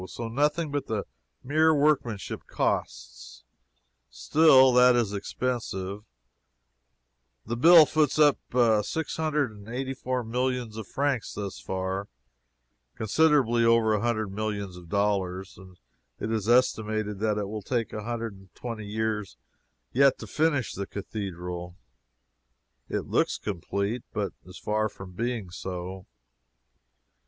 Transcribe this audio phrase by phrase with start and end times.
[0.07, 1.03] So nothing but the
[1.43, 3.43] mere workmanship costs;
[4.09, 6.03] still that is expensive
[7.45, 8.39] the bill foots up
[8.83, 12.07] six hundred and eighty four millions of francs thus far
[12.95, 15.77] (considerably over a hundred millions of dollars,) and
[16.19, 19.37] it is estimated that it will take a hundred and twenty years
[19.93, 21.75] yet to finish the cathedral.
[22.89, 26.07] It looks complete, but is far from being so.